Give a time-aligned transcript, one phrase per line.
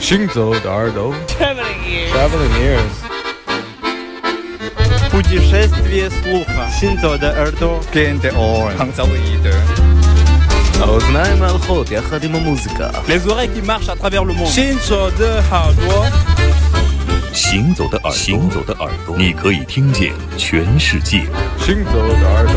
[0.00, 2.10] 行走的耳朵 Traveling ears.
[2.12, 2.94] Traveling ears
[5.10, 6.70] Путешествие слуха.
[6.80, 7.80] Синзо de耳朵.
[7.92, 8.76] Gente oren.
[8.78, 9.54] Hangzauide.
[10.80, 14.46] האוזניים הלכות יחד עם המוזיקה Les oreilles qui marchent à travers le monde.
[14.46, 16.06] 行走的耳朵，
[17.32, 21.26] 行走的耳朵，行走的耳朵，你可以听见全世界。
[21.58, 22.54] 行走的耳朵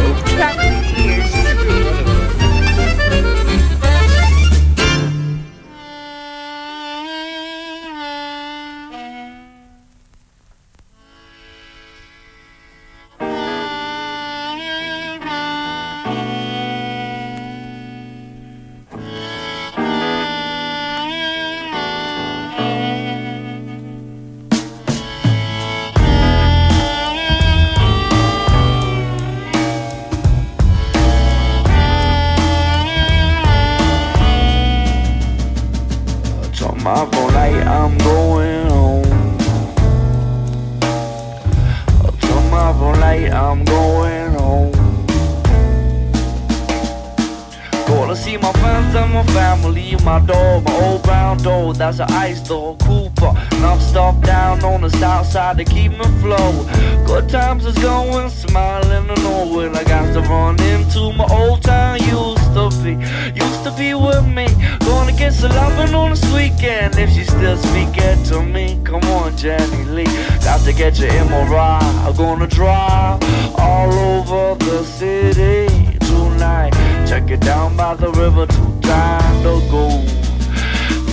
[78.90, 79.86] time to go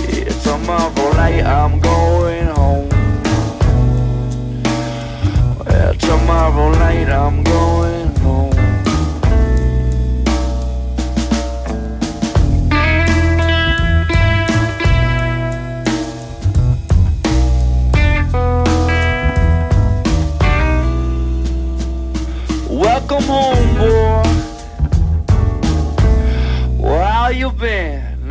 [0.08, 2.88] It's a marvel light, I'm going home.
[5.66, 7.87] Yeah, tomorrow night I'm going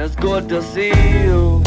[0.08, 1.62] It's good to see you.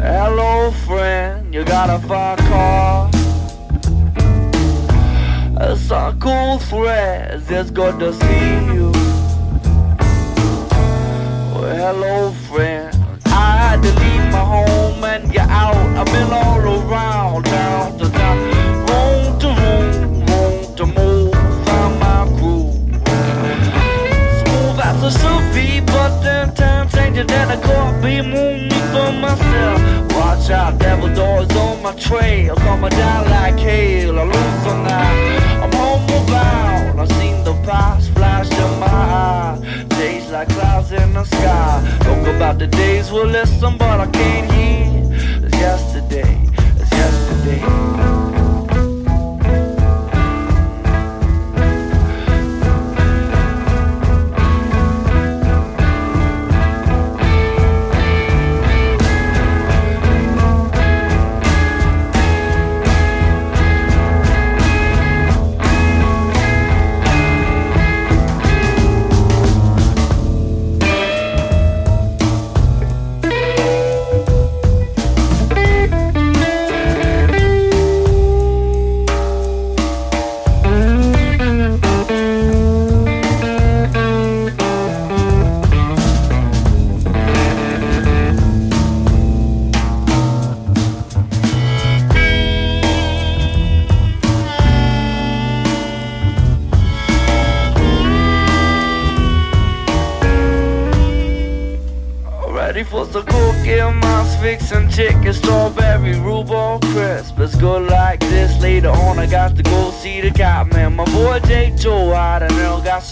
[0.00, 1.52] Hello, friend.
[1.52, 3.10] You got a fine car.
[5.76, 7.50] Some cool threads.
[7.50, 8.90] It's good to see you.
[11.52, 12.96] Well, hello, friend.
[13.26, 15.76] I had to leave my home and get out.
[15.76, 17.98] I've been all around, town,
[27.48, 30.12] and I can't be moving for myself.
[30.12, 34.14] Watch out, devil doors on my trail, coming down like hail.
[34.14, 35.62] Lose the night.
[35.62, 37.00] I'm homebound.
[37.00, 39.60] I've seen the past flash in my eyes.
[39.88, 41.98] Days like clouds in the sky.
[42.00, 45.44] Talk about the days we'll listen, but I can't hear.
[45.44, 46.40] It's yesterday.
[46.80, 48.05] It's yesterday.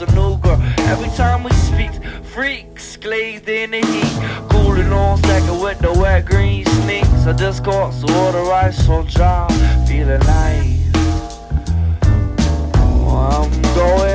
[0.07, 1.91] Every time we speak,
[2.25, 4.49] freaks glazed in the heat.
[4.51, 7.27] Cooling on second with the wet green sneaks.
[7.27, 9.51] I just caught some water rice on job,
[9.89, 10.91] feeling nice.
[12.77, 14.14] Oh, I'm going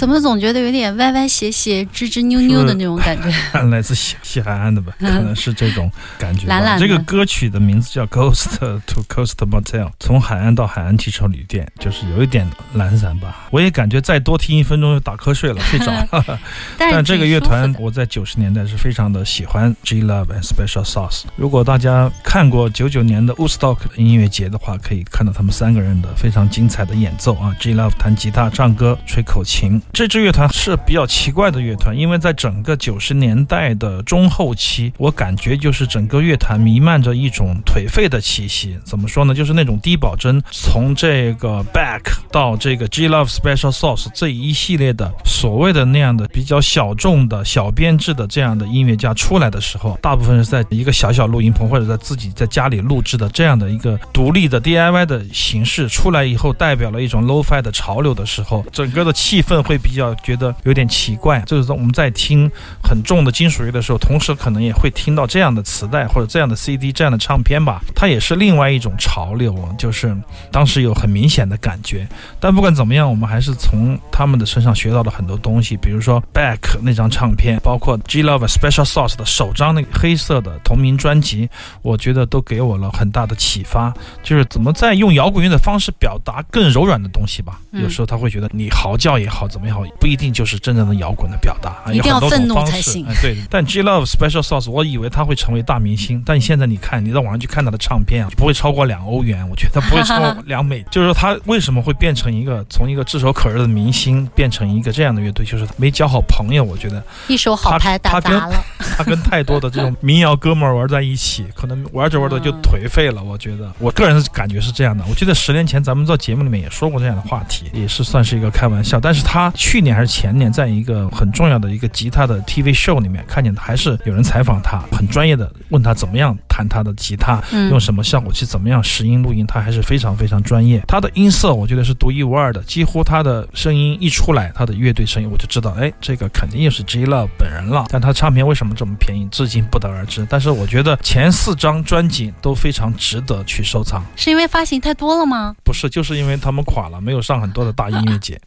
[0.00, 3.28] 怎么总觉得有点歪歪斜斜、吱吱扭扭的那种感觉？
[3.68, 6.54] 来自西西海岸的吧，可能是这种感觉吧。
[6.54, 8.56] 懒懒的这个歌曲的名字叫《Coast
[8.86, 13.46] to Coast Motel》，从海岸到海岸汽车旅店，就是有一点懒散吧。
[13.50, 16.08] 我也感觉再多听一分钟就打瞌睡了，睡着了。
[16.78, 21.24] 但但这个乐团我在九十年代是非常的喜欢 G Love and Special Sauce。
[21.36, 27.54] 如果大家看过九九年的 Woodstock 音乐节的话，可以看到他们三个人的非常精彩的演奏啊。
[27.60, 29.78] G Love 弹吉他、唱歌、吹口琴。
[29.92, 38.78] 这支乐团是比较奇怪的乐团，因为在整个九十年代的中后期，我感觉就是整个乐坛弥漫着一种颓废的气息。
[38.84, 39.34] 怎么说呢？
[39.34, 61.40] 就是那种低保真，从这个 Back 到这个 G Love Special Sauce 这一系列的所谓的那样的比较小众的小编制的这样的音乐家出来的时候，大部分是在一个小小录音棚或者在自己在家里录制的这样的一个独立的 DIY 的形式出来以后，代表了一种 low-fi 的潮流的时候，整个的气氛会比较觉得有点奇怪。
[61.40, 62.50] 就是说我们在听
[62.82, 70.16] 很重的金属乐的时候，同时可能也会听到这样的磁带或者这样的 CD 这样的唱片吧，它也是另外一种潮流，就是
[70.52, 72.06] 当时有很明显的感觉。
[72.38, 81.48] 但不管怎么样，我们还是从他们的身上学到了很多东西，比如说 Back 那张唱片，包括 G Love Special Sauce 的首张那个黑色的同名专辑，
[81.82, 83.92] 我觉得都给我了很大的启发，
[84.22, 87.58] 就是怎么在用摇滚乐的方式表达更柔软的东西吧。
[87.72, 100.84] 嗯有时候他会觉得你嚎叫也好，怎么也好，不一定就是真正的摇滚的表达，啊一定要有很多种愤怒方式才行哎对，但 G Love Special Sauce，我以为他会成为大明星，但现在你看，你在网上去看他的唱片啊，不会超过两欧元，我觉得不会超过 两美。
[100.90, 106.64] 就是说他为什么会变成一个从一个炙手可热的明星变成一个这样的乐队，就是他没交好朋友。
[106.64, 108.64] 我觉得一手好牌打砸了。
[108.96, 113.22] 他跟太多的这种民谣哥们儿玩在一起，可能玩着玩着就颓废了。
[113.22, 115.04] 我觉得我个人感觉是这样的。
[115.08, 118.98] 我记得十年前咱们在节目里面也说过这样的话题，也是算是一个开玩笑。
[119.00, 130.82] 但是他去年还是前年，在一个很重要的一个吉他的 TV show 里面看见，还是有人采访他，很专业的问他怎么样弹他的吉他，嗯用什么效果器，怎么样拾音录音，他还是非常非常专业。
[130.88, 137.84] 他的音色我觉得是独一无二的，几乎他的声音一出来，他的乐队声音我就知道，哎，这个肯定又是 J Love 本人了。
[137.90, 140.26] 但他唱片为什么这么便宜，至今不得而知。
[140.30, 145.54] 但是我觉得前四张专辑都非常值得去收藏，是因为发行太多了吗？
[145.62, 148.40] 不是就是因为他们垮了，没有上很多的大音乐节。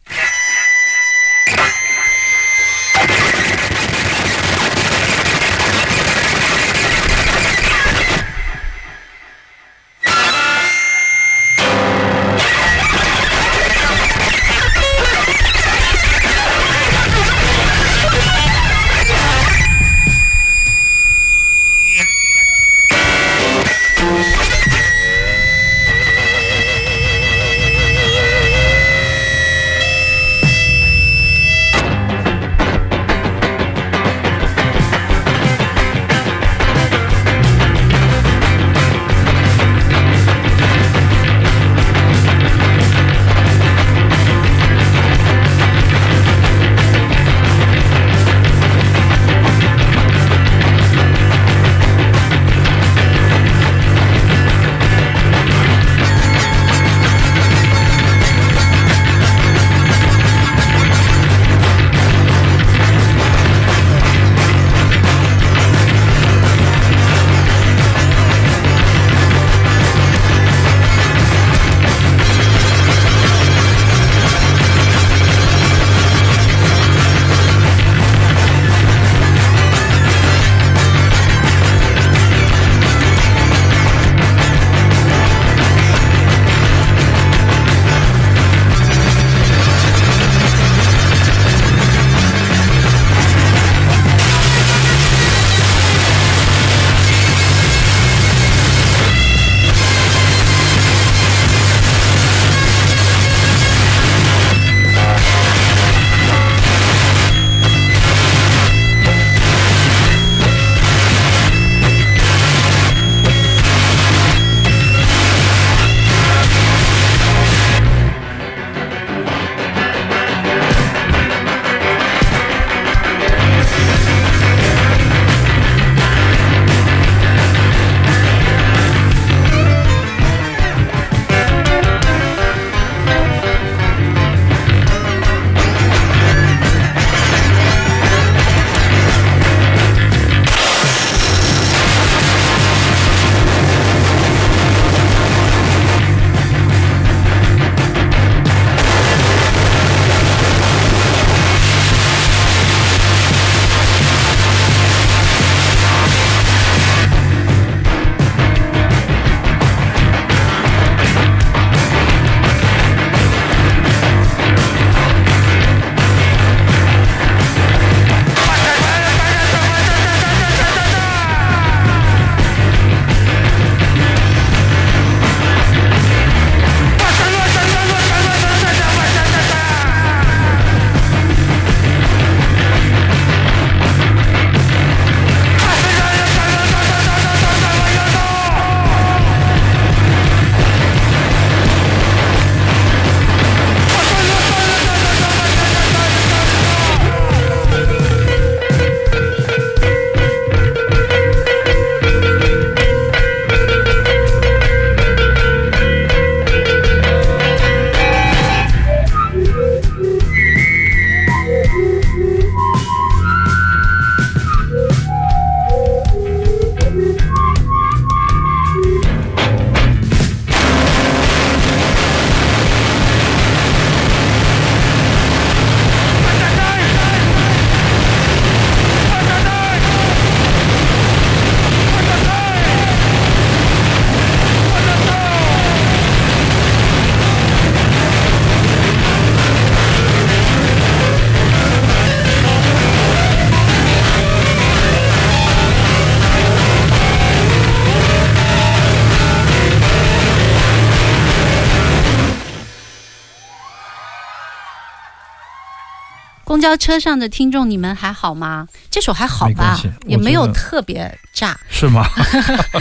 [256.54, 258.68] 公交车上的听众，你们还好吗？
[258.88, 261.58] 这首还好吧也没有特别炸。
[261.68, 262.06] 是吗？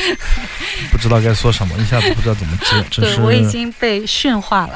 [0.91, 2.85] 不知道该说什么，一下子不知道怎么接。
[3.01, 4.75] 对我已经被驯化了。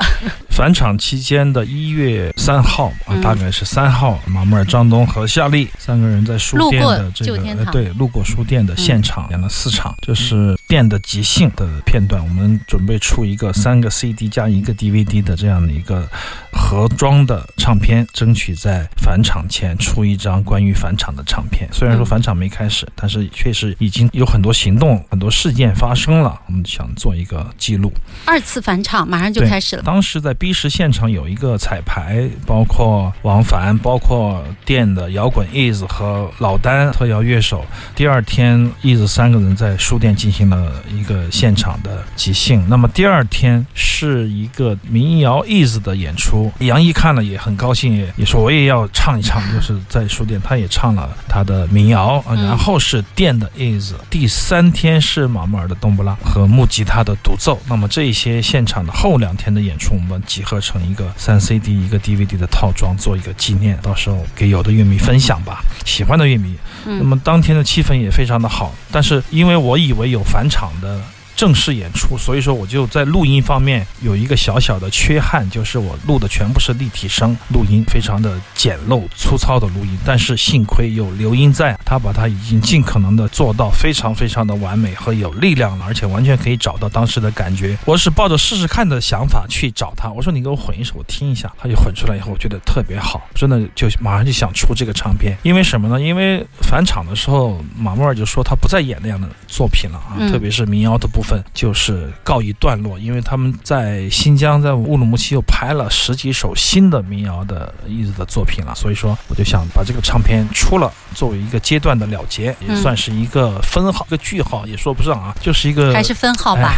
[0.49, 12.19] 返场期间的一月三号啊，嗯大概是三号，马木尔、张东和夏丽三个人在书店的这个对路过书店的现场演了四场，这是店的即兴的片段。
[12.23, 16.09] 我们准备出一个三个 CD 加一个 DVD 的这样的一个
[16.51, 21.67] 盒装的唱片，争取在返场前出一张关于返场的唱片。
[21.71, 27.91] 虽然说嗯返场没开始，但是确实已经有很多行动、很多事件发生了，我们想做一个记录。
[28.25, 29.83] 二次返场马上就开始了。
[29.83, 37.65] 当时在 B 十现场有一个彩排，包括王凡，包括店的摇滚 Is 和老丹特邀乐手。
[37.95, 42.63] 第二天，Is 三个人在书店进行了一个现场的即兴。
[42.69, 52.35] 那么第二天是一个民谣 Is 的演出，杨毅看了也很高兴，也也说我也要唱一唱，就是在书店他也唱了他的民谣啊。
[52.35, 57.59] 嗯然后是电的 Is，第三天是马木尔的冬不拉和木吉他的独奏。
[57.67, 65.61] 那么这一些现场的后两天的演出，我们集合成一个三 CD 一个 DVD 的套装，做一个纪念，到时候给有的乐迷分享吧。
[65.85, 66.55] 喜欢的乐迷，
[66.85, 70.99] 那嗯，么当天的气氛也非常的好，但是因为我以为有返场的。
[71.37, 79.95] 正式演出，所以说我就在录音方面有一个小小的缺憾，就是我录的全部是立体声录音，非常的简陋粗糙的录音。
[80.03, 87.77] 但是幸亏有刘英在，他把它已经尽可能的做到非常非常的完美和有力量了，而且完全可以找到当时的感觉。
[87.85, 91.53] 我是抱着试试看的想法去找他，我说你给我混一首，我听一下。
[91.59, 95.37] 他就混出来以后，我觉得特别好，真的就马上就想出这个唱片。
[95.43, 96.01] 因为什么呢？
[96.01, 116.73] 因为返场的时候，马木尔就说他不再演那样的作品了啊，特别是民谣的部分就是告一段落，因为他们在新疆在乌鲁木齐又拍了十几首新的民谣的意思的作品了，所以说我就想把这个唱片出了，作为一个阶段的了结，也嗯算是一个分号、一个句号，也说不上啊，就是一个还是分号吧。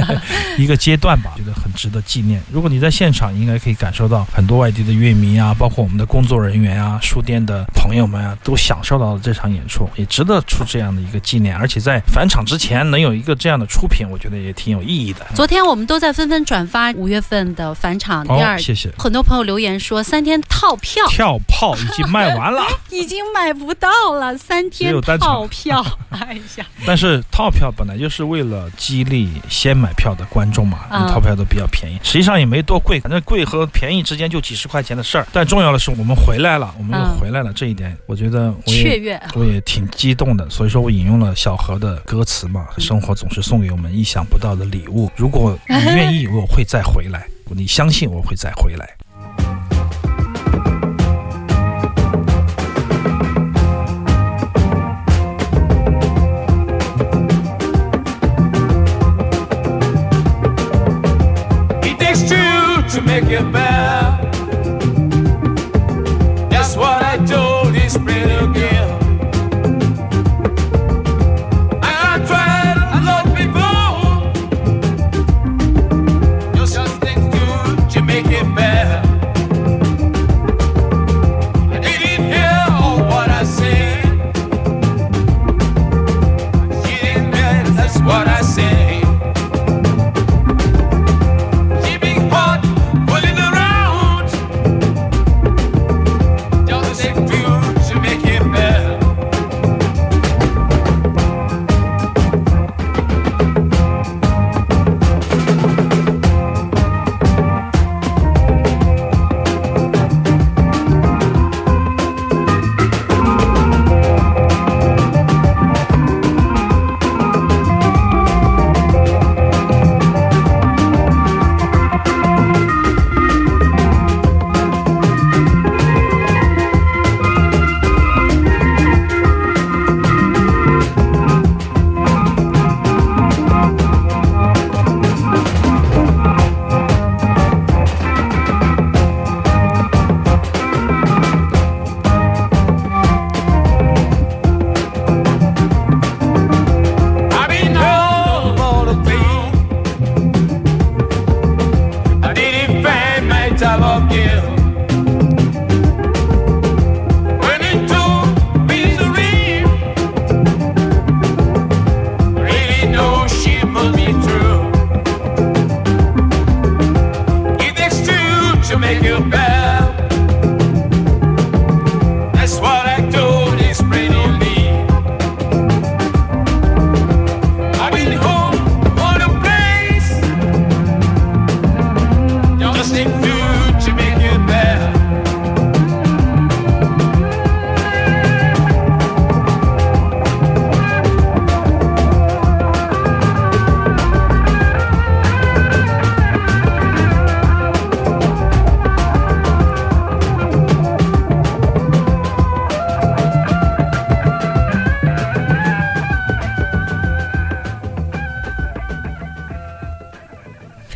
[0.58, 2.40] 一个阶段吧，觉得很值得纪念。
[2.52, 11.56] 如果你在现场，应该可以感受到很多外地的乐迷啊，包括我们的工作人员啊、书店的朋友们啊，都享受到了这场演出，也值得出这样的一个纪念。
[11.56, 15.26] 而且在返场之前能有一个这样的出品，我觉得也挺有意义的。
[15.34, 18.90] 昨天我们都在纷纷转发五月份的返场第二哦，，谢谢。
[18.96, 21.04] 很多朋友留言说三天套票。
[21.08, 31.06] 跳炮已经卖完了， 已经买不到了，三天套票， 哎呀，但是套票本来就是为了激励先买票的观众嘛，嗯。
[31.10, 35.26] 套票都比较便宜，实际上也没多贵，反正贵和便宜之间就几十块钱的事儿。
[35.32, 39.20] 但重要的是我们回来了，我们又嗯回来了，这一点我觉得我也雀跃。
[39.34, 45.10] 我也挺激动的，所以说我引用了小何的歌词嘛，生活总是送给我们们意想不到的礼物。
[45.16, 48.86] 如果你愿意，我会再回来， 你相信我会再回来。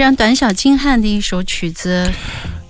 [0.04, 2.12] 非常短小精悍的一首曲子。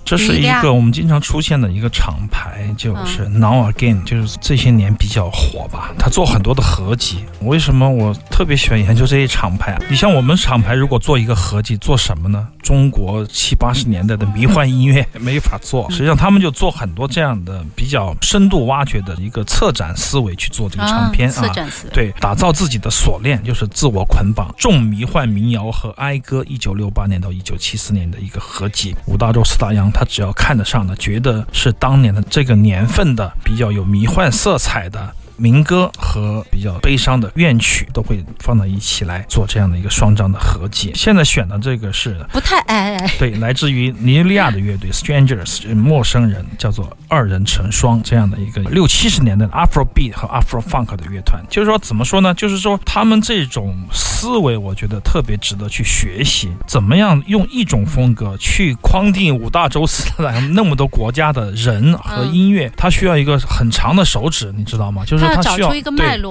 [0.05, 5.93] 这是一个我们经常出现的一个厂牌，就是 Now Again，就是这些年比较火吧。
[5.99, 7.25] 他做很多的合集。
[7.41, 9.81] 为什么我特别喜欢研究这些厂牌啊？
[9.89, 12.47] 你像我们厂牌，如果做一个合集，做什么呢？
[12.65, 21.53] 中国七八十年代的迷幻音乐 没法做，实际上他们就做很多这样的比较深度挖掘的一个策展思维去做这个唱片啊。
[21.93, 26.43] 对，打造自己的锁链，就是自我捆绑，重迷幻民谣和哀歌。
[26.47, 29.91] 一九六八年到一九七四年的一个合集，五大洲四大洋。
[29.91, 35.13] 他只要看得上的，觉得是当年的这个年份的比较有迷幻色彩的。
[35.37, 40.91] 民歌和比较悲伤的怨曲都会放到一起来做这样的一个双张的合集。
[40.95, 51.43] 现在选的这个是不太哎，对，来自于尼日利亚的乐队 Strangers，陌生人，叫做二人成双这样的一个六七十年代的 Afro Beat 和 Afro Funk 的乐团。
[51.49, 52.33] 就是说怎么说呢？
[52.33, 56.49] 就是说他们这种思维，我觉得特别值得去学习。
[56.65, 62.71] 怎么样用一种风格去框定五大洲斯坦 那么多国家的人和音乐？
[62.77, 65.03] 它需要一个很长的手指，你知道吗？
[65.05, 65.24] 就是。
[65.33, 66.21] 他需要对，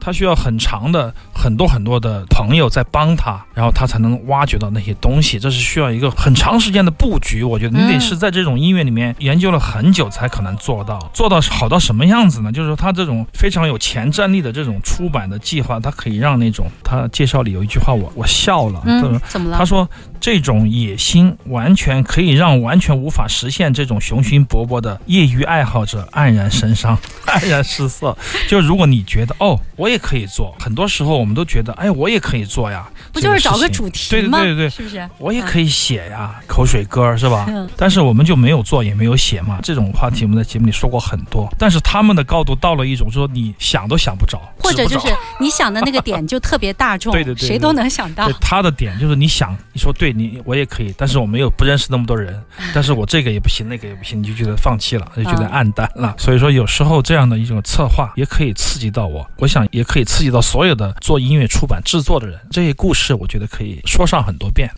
[0.00, 5.38] 他需要很长的很多很多的朋友在帮他，然后他才能挖掘到那些东西。
[5.38, 7.44] 这是需要一个很长时间的布局。
[7.44, 12.50] 我觉得你得是在这种音乐里面研究了很久才可能做到，做到好到什么样子呢？
[12.50, 18.82] 就是说他这种非常有前瞻力的这种出版的计划，他可以让那种他介绍里有一句话，我我笑了。
[18.84, 19.56] 嗯，怎么了？
[19.56, 19.88] 他说。
[20.22, 28.16] 这种野心完全可以让完全无法实现这种雄心勃勃的业余爱好者黯然神伤、 黯然失色。
[28.46, 34.38] 就如果你觉得哦，我也可以做，很多时候我们都觉得，哎，我也可以做呀，不就是找个主题吗？
[34.38, 35.10] 对对对对，是不是？
[35.18, 37.48] 我也可以写呀，口水歌是吧？
[37.76, 39.58] 但是我们就没有做，也没有写嘛。
[39.60, 41.52] 这种话题我们在节目里说过很多。
[41.58, 45.08] 但是他们的高度到了一种说你想都想不着，或者就是
[45.40, 48.30] 你想的那个点就特别大众， 对对对，谁都能想到。
[48.40, 50.22] 他的点就是你想，你说对。
[50.22, 52.40] 你我也可以，但是我没有不认识那么多人，
[52.74, 56.14] 但是我这个也不行，那个也不行，你就觉得放弃了，就觉得暗淡了。
[56.18, 62.38] 所以说，有时候这样的一种策划也可以刺激到我，我想也可以刺激到所有的做音乐出版制作的人。
[62.50, 64.70] 这些故事，我觉得可以说上很多遍。